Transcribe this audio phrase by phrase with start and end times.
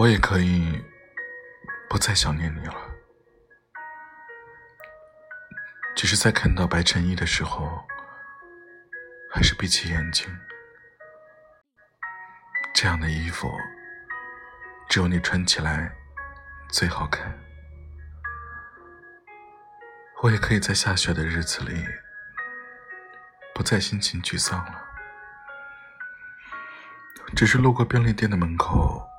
[0.00, 0.82] 我也可以
[1.86, 2.74] 不再想念你了，
[5.94, 7.86] 只是在看到白衬衣的时候，
[9.30, 10.26] 还是闭起眼睛。
[12.72, 13.52] 这样的衣服，
[14.88, 15.94] 只有你穿起来
[16.70, 17.38] 最好看。
[20.22, 21.84] 我也可以在下雪的日子里，
[23.54, 24.82] 不再心情沮丧了，
[27.36, 29.09] 只是路过便利店的门口。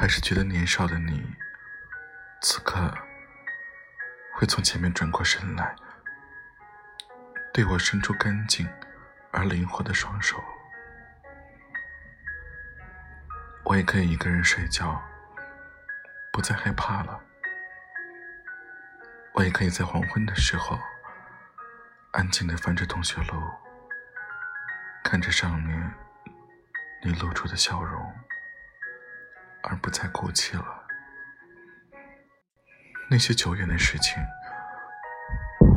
[0.00, 1.36] 还是觉得年少的你，
[2.40, 2.90] 此刻
[4.32, 5.76] 会从前面转过身来，
[7.52, 8.66] 对我伸出干净
[9.30, 10.42] 而灵活的双手。
[13.62, 15.02] 我也可以一个人睡觉，
[16.32, 17.20] 不再害怕了。
[19.34, 20.78] 我也可以在黄昏的时候，
[22.12, 23.38] 安静的翻着同学录，
[25.04, 25.92] 看着上面
[27.04, 28.10] 你露出的笑容。
[29.62, 30.86] 而不再哭泣了。
[33.08, 34.22] 那些久远的事情，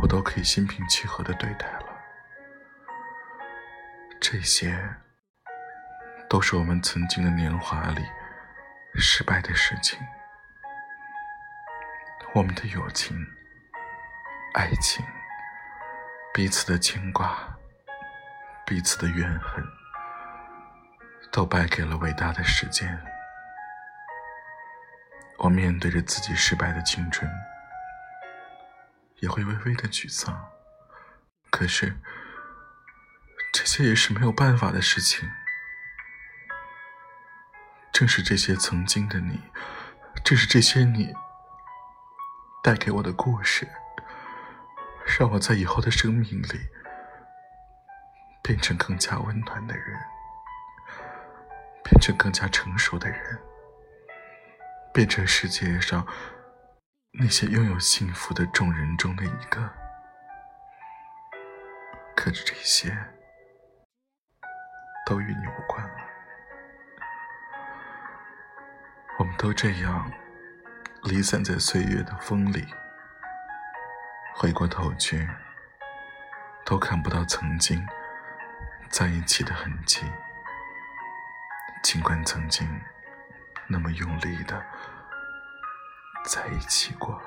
[0.02, 1.86] 我都可以心平气和的对待了。
[4.22, 4.78] 这些，
[6.30, 8.04] 都是我们曾经的年华里
[8.96, 10.00] 失败的事情。
[12.34, 13.16] 我们的友情、
[14.54, 15.06] 爱情、
[16.34, 17.38] 彼此的牵挂、
[18.66, 19.64] 彼此的怨恨，
[21.32, 23.13] 都败给了伟大的时间。
[25.44, 27.30] 我面对着自己失败的青春，
[29.20, 30.50] 也会微微的沮丧。
[31.50, 32.00] 可是，
[33.52, 35.30] 这些也是没有办法的事情。
[37.92, 39.42] 正是这些曾经的你，
[40.24, 41.14] 正是这些你
[42.64, 43.68] 带给我的故事，
[45.20, 46.70] 让我在以后的生命里
[48.42, 50.00] 变成更加温暖的人，
[51.84, 53.42] 变成更加成熟的人。
[54.94, 56.06] 变成世界上
[57.14, 59.68] 那些拥有幸福的众人中的一个，
[62.16, 62.96] 可是这些
[65.04, 65.96] 都与你无关了。
[69.18, 70.12] 我们都这样
[71.04, 72.68] 离散在岁月的风里，
[74.36, 75.28] 回过头去
[76.64, 77.84] 都看不到曾经
[78.90, 80.06] 在一起的痕迹，
[81.82, 82.70] 尽管曾经。
[83.74, 84.64] 那么用力的
[86.24, 87.20] 在一起过。